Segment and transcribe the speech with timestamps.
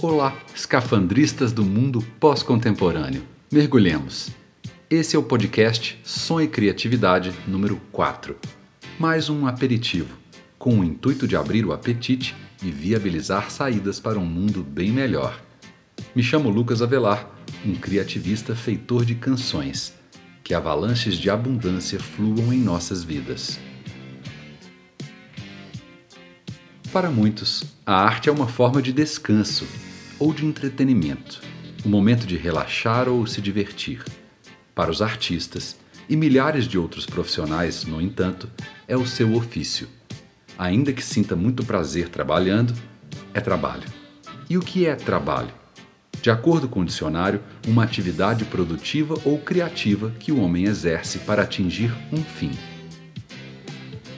[0.00, 3.24] Olá, escafandristas do mundo pós-contemporâneo.
[3.50, 4.30] Mergulhemos.
[4.88, 8.36] Esse é o podcast Som e Criatividade número 4.
[8.96, 10.16] Mais um aperitivo,
[10.56, 15.42] com o intuito de abrir o apetite e viabilizar saídas para um mundo bem melhor.
[16.14, 17.28] Me chamo Lucas Avelar,
[17.66, 19.92] um criativista feitor de canções.
[20.44, 23.58] Que avalanches de abundância fluam em nossas vidas.
[26.92, 29.66] Para muitos, a arte é uma forma de descanso
[30.18, 31.42] ou de entretenimento,
[31.84, 34.02] um momento de relaxar ou se divertir.
[34.74, 35.76] Para os artistas
[36.08, 38.50] e milhares de outros profissionais, no entanto,
[38.88, 39.86] é o seu ofício.
[40.58, 42.72] Ainda que sinta muito prazer trabalhando,
[43.34, 43.86] é trabalho.
[44.48, 45.52] E o que é trabalho?
[46.22, 51.42] De acordo com o dicionário, uma atividade produtiva ou criativa que o homem exerce para
[51.42, 52.50] atingir um fim.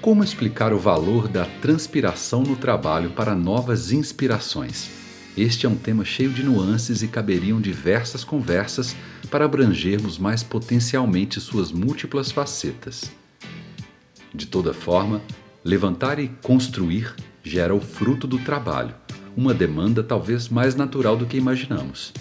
[0.00, 4.88] Como explicar o valor da transpiração no trabalho para novas inspirações?
[5.36, 8.94] Este é um tema cheio de nuances e caberiam diversas conversas
[9.28, 13.10] para abrangermos mais potencialmente suas múltiplas facetas.
[14.32, 15.20] De toda forma,
[15.64, 17.12] levantar e construir
[17.42, 18.94] gera o fruto do trabalho,
[19.36, 22.12] uma demanda talvez mais natural do que imaginamos.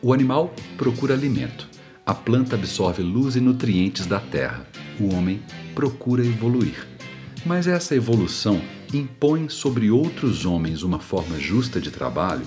[0.00, 1.68] O animal procura alimento,
[2.06, 4.66] a planta absorve luz e nutrientes da terra,
[5.02, 5.42] o homem
[5.74, 6.86] procura evoluir.
[7.44, 8.60] Mas essa evolução
[8.92, 12.46] impõe sobre outros homens uma forma justa de trabalho?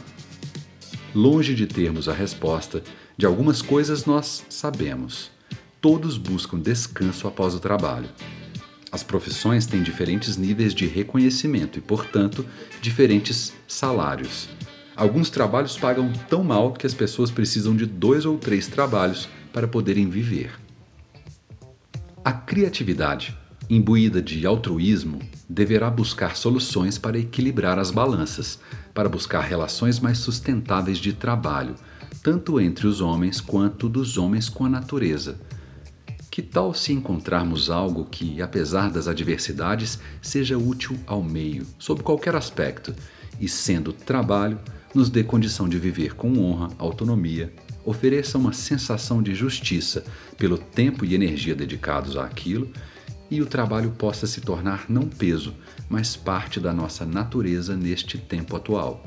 [1.13, 2.83] Longe de termos a resposta,
[3.17, 5.31] de algumas coisas nós sabemos.
[5.79, 8.09] Todos buscam descanso após o trabalho.
[8.91, 12.45] As profissões têm diferentes níveis de reconhecimento e, portanto,
[12.81, 14.49] diferentes salários.
[14.95, 19.67] Alguns trabalhos pagam tão mal que as pessoas precisam de dois ou três trabalhos para
[19.67, 20.51] poderem viver.
[22.23, 23.35] A criatividade,
[23.67, 25.19] imbuída de altruísmo,
[25.49, 28.59] deverá buscar soluções para equilibrar as balanças,
[28.93, 31.73] para buscar relações mais sustentáveis de trabalho,
[32.21, 35.41] tanto entre os homens quanto dos homens com a natureza.
[36.29, 42.35] Que tal se encontrarmos algo que, apesar das adversidades, seja útil ao meio, sob qualquer
[42.35, 42.93] aspecto,
[43.39, 44.59] e sendo trabalho,
[44.93, 47.51] nos dê condição de viver com honra, autonomia,
[47.85, 50.03] ofereça uma sensação de justiça
[50.37, 52.71] pelo tempo e energia dedicados àquilo
[53.29, 55.53] e o trabalho possa se tornar não peso,
[55.89, 59.03] mas parte da nossa natureza neste tempo atual.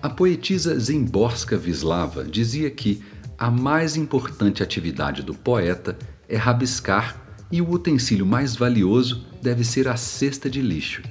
[0.00, 3.02] A poetisa Zimborska Vislava dizia que
[3.36, 5.98] a mais importante atividade do poeta
[6.28, 7.20] é rabiscar
[7.50, 11.02] e o utensílio mais valioso deve ser a cesta de lixo,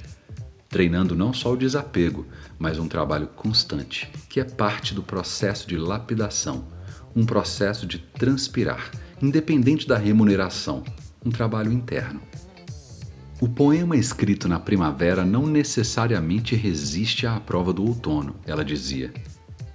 [0.72, 2.26] treinando não só o desapego,
[2.58, 6.64] mas um trabalho constante, que é parte do processo de lapidação,
[7.14, 8.90] um processo de transpirar,
[9.20, 10.82] independente da remuneração,
[11.24, 12.22] um trabalho interno.
[13.38, 19.12] O poema escrito na primavera não necessariamente resiste à prova do outono, ela dizia,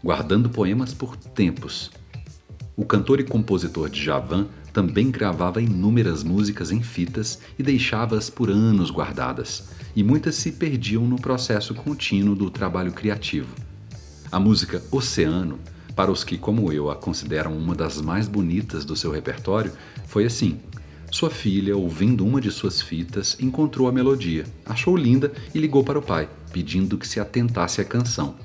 [0.04, 1.92] guardando poemas por tempos.
[2.76, 8.52] O cantor e compositor de Javan também gravava inúmeras músicas em fitas e deixava-as por
[8.52, 13.48] anos guardadas, e muitas se perdiam no processo contínuo do trabalho criativo.
[14.32, 15.58] A música Oceano,
[15.96, 19.74] para os que, como eu, a consideram uma das mais bonitas do seu repertório,
[20.06, 20.60] foi assim.
[21.10, 25.98] Sua filha, ouvindo uma de suas fitas, encontrou a melodia, achou linda e ligou para
[25.98, 28.36] o pai, pedindo que se atentasse à canção.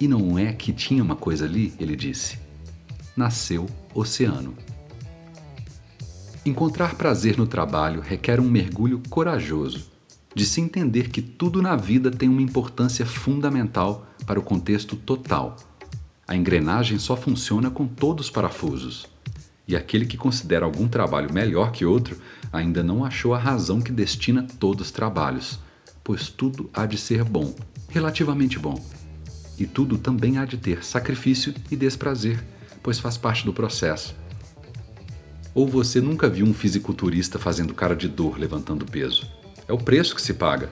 [0.00, 1.72] E não é que tinha uma coisa ali?
[1.78, 2.40] ele disse.
[3.16, 4.73] Nasceu Oceano.
[6.46, 9.86] Encontrar prazer no trabalho requer um mergulho corajoso,
[10.34, 15.56] de se entender que tudo na vida tem uma importância fundamental para o contexto total.
[16.28, 19.06] A engrenagem só funciona com todos os parafusos.
[19.66, 22.18] E aquele que considera algum trabalho melhor que outro
[22.52, 25.58] ainda não achou a razão que destina todos os trabalhos,
[26.02, 27.54] pois tudo há de ser bom,
[27.88, 28.78] relativamente bom.
[29.58, 32.44] E tudo também há de ter sacrifício e desprazer,
[32.82, 34.14] pois faz parte do processo.
[35.54, 39.24] Ou você nunca viu um fisiculturista fazendo cara de dor levantando peso?
[39.68, 40.68] É o preço que se paga.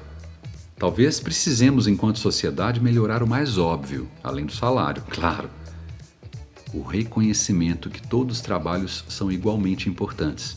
[0.77, 5.49] Talvez precisemos, enquanto sociedade, melhorar o mais óbvio, além do salário, claro.
[6.75, 10.57] O reconhecimento que todos os trabalhos são igualmente importantes.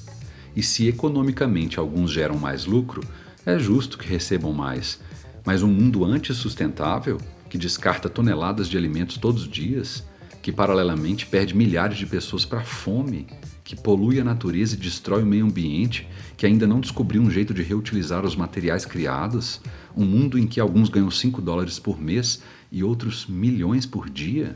[0.56, 3.02] E se economicamente alguns geram mais lucro,
[3.46, 5.00] é justo que recebam mais.
[5.46, 10.04] Mas um mundo antissustentável, que descarta toneladas de alimentos todos os dias,
[10.42, 13.28] que paralelamente perde milhares de pessoas para a fome,
[13.66, 16.08] que polui a natureza e destrói o meio ambiente,
[16.38, 19.60] que ainda não descobriu um jeito de reutilizar os materiais criados,
[19.98, 24.54] um mundo em que alguns ganham 5 dólares por mês e outros milhões por dia?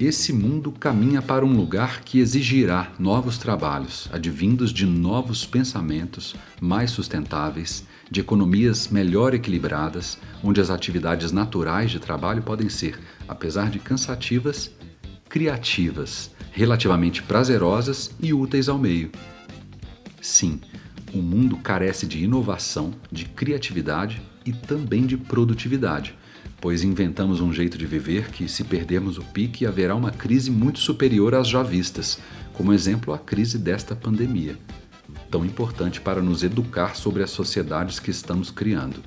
[0.00, 6.90] Esse mundo caminha para um lugar que exigirá novos trabalhos, advindos de novos pensamentos mais
[6.90, 12.98] sustentáveis de economias melhor equilibradas, onde as atividades naturais de trabalho podem ser,
[13.28, 14.70] apesar de cansativas,
[15.34, 19.10] criativas, relativamente prazerosas e úteis ao meio.
[20.22, 20.60] Sim,
[21.12, 26.16] o mundo carece de inovação, de criatividade e também de produtividade,
[26.60, 30.78] pois inventamos um jeito de viver que, se perdermos o pique, haverá uma crise muito
[30.78, 32.20] superior às já vistas,
[32.52, 34.56] como exemplo a crise desta pandemia,
[35.32, 39.02] tão importante para nos educar sobre as sociedades que estamos criando.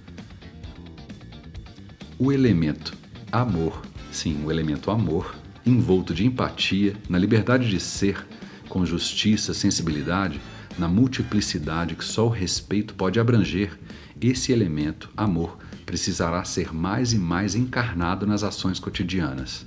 [2.19, 2.93] O elemento
[3.31, 3.81] amor,
[4.11, 5.33] sim, o elemento amor,
[5.69, 8.25] envolto de empatia, na liberdade de ser,
[8.69, 10.39] com justiça, sensibilidade,
[10.77, 13.77] na multiplicidade que só o respeito pode abranger,
[14.21, 19.65] esse elemento, amor, precisará ser mais e mais encarnado nas ações cotidianas.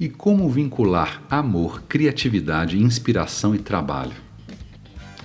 [0.00, 4.14] E como vincular amor, criatividade, inspiração e trabalho?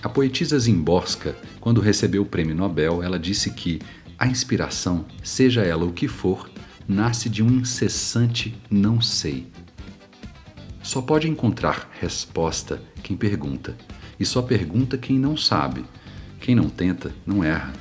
[0.02, 3.80] A poetisa Zimborska, quando recebeu o prêmio Nobel, ela disse que
[4.18, 6.50] a inspiração, seja ela o que for,
[6.88, 9.48] nasce de um incessante não sei.
[10.82, 13.76] Só pode encontrar resposta quem pergunta,
[14.20, 15.86] e só pergunta quem não sabe.
[16.40, 17.72] Quem não tenta, não erra,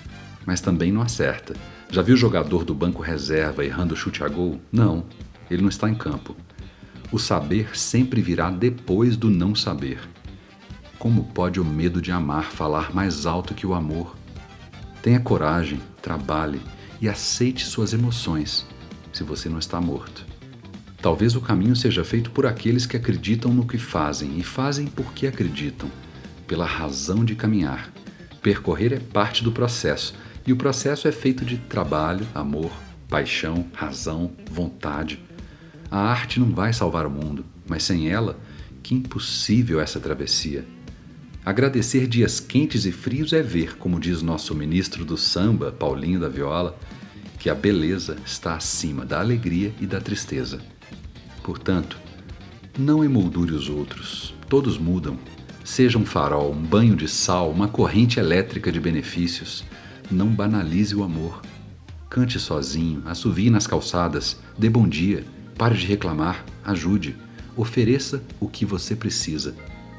[0.46, 1.54] mas também não acerta.
[1.90, 4.60] Já viu o jogador do banco reserva errando chute a gol?
[4.70, 5.04] Não,
[5.50, 6.36] ele não está em campo.
[7.10, 10.00] O saber sempre virá depois do não saber.
[10.98, 14.16] Como pode o medo de amar falar mais alto que o amor?
[15.02, 16.60] Tenha coragem, trabalhe
[17.00, 18.64] e aceite suas emoções,
[19.12, 20.24] se você não está morto.
[21.00, 25.26] Talvez o caminho seja feito por aqueles que acreditam no que fazem e fazem porque
[25.26, 25.90] acreditam
[26.46, 27.92] pela razão de caminhar.
[28.40, 30.14] Percorrer é parte do processo,
[30.46, 32.72] e o processo é feito de trabalho, amor,
[33.08, 35.18] paixão, razão, vontade.
[35.90, 38.38] A arte não vai salvar o mundo, mas sem ela,
[38.82, 40.64] que impossível essa travessia.
[41.44, 46.28] Agradecer dias quentes e frios é ver, como diz nosso ministro do samba, Paulinho da
[46.28, 46.78] Viola,
[47.42, 50.60] que a beleza está acima da alegria e da tristeza.
[51.42, 51.98] Portanto,
[52.78, 55.18] não emoldure os outros, todos mudam,
[55.64, 59.64] Seja um farol, um banho de sal, uma corrente elétrica de benefícios.
[60.10, 61.40] Não banalize o amor.
[62.08, 65.24] Cante sozinho, assovie nas calçadas, dê bom dia,
[65.56, 67.16] pare de reclamar, ajude,
[67.56, 69.56] ofereça o que você precisa.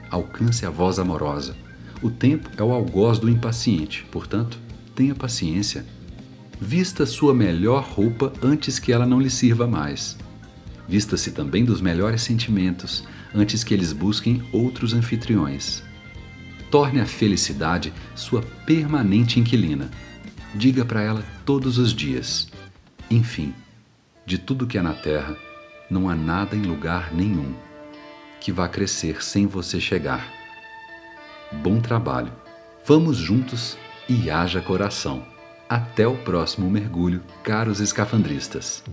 [0.10, 1.56] Alcance a voz amorosa.
[2.02, 4.58] O tempo é o algoz do impaciente, portanto,
[4.96, 5.86] tenha paciência.
[6.66, 10.18] Vista sua melhor roupa antes que ela não lhe sirva mais.
[10.88, 13.04] Vista-se também dos melhores sentimentos,
[13.36, 15.84] antes que eles busquem outros anfitriões.
[16.72, 19.92] Torne a felicidade sua permanente inquilina.
[20.56, 22.50] Diga para ela todos os dias:
[23.12, 23.54] Enfim,
[24.26, 25.36] de tudo que há na terra,
[25.90, 27.54] não há nada em lugar nenhum
[28.40, 30.32] que vá crescer sem você chegar.
[31.52, 32.32] Bom trabalho.
[32.86, 33.78] Vamos juntos
[34.08, 35.33] e haja coração.
[35.70, 38.84] Até o próximo mergulho, caros escafandristas.